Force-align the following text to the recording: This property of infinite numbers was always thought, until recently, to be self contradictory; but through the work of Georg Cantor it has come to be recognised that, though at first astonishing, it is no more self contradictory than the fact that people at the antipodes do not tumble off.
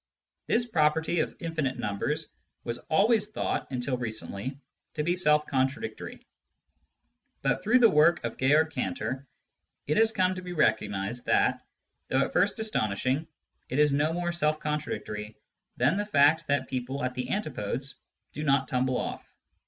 This 0.47 0.65
property 0.65 1.19
of 1.19 1.35
infinite 1.39 1.77
numbers 1.77 2.27
was 2.63 2.79
always 2.89 3.27
thought, 3.29 3.67
until 3.69 3.99
recently, 3.99 4.57
to 4.95 5.03
be 5.03 5.15
self 5.15 5.45
contradictory; 5.45 6.19
but 7.43 7.61
through 7.61 7.77
the 7.77 7.87
work 7.87 8.23
of 8.23 8.35
Georg 8.35 8.71
Cantor 8.71 9.27
it 9.85 9.97
has 9.97 10.11
come 10.11 10.33
to 10.33 10.41
be 10.41 10.53
recognised 10.53 11.27
that, 11.27 11.63
though 12.07 12.21
at 12.25 12.33
first 12.33 12.59
astonishing, 12.59 13.27
it 13.69 13.77
is 13.77 13.93
no 13.93 14.11
more 14.11 14.31
self 14.31 14.59
contradictory 14.59 15.37
than 15.77 15.97
the 15.97 16.05
fact 16.07 16.47
that 16.47 16.67
people 16.67 17.03
at 17.03 17.13
the 17.13 17.29
antipodes 17.29 17.93
do 18.33 18.43
not 18.43 18.67
tumble 18.67 18.97
off. 18.97 19.35